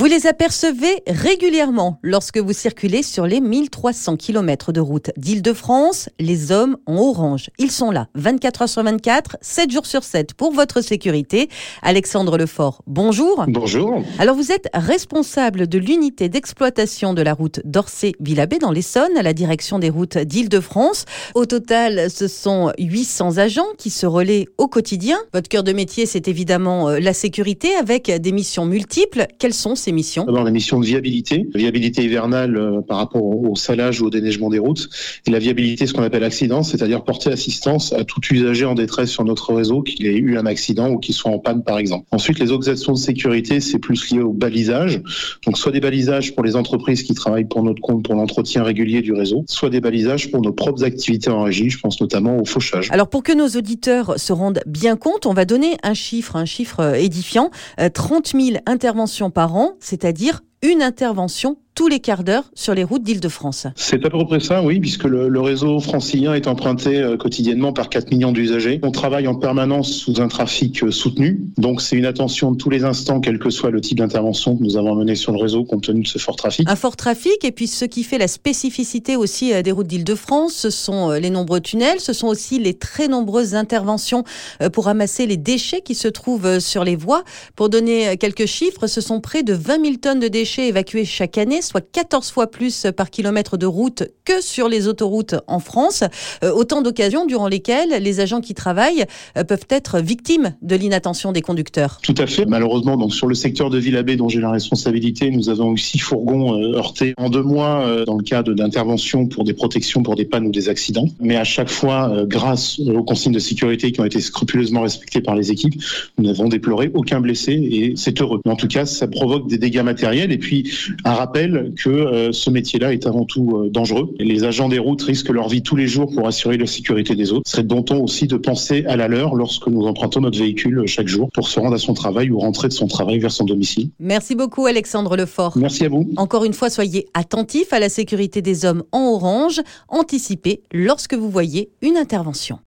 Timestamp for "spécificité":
78.26-79.14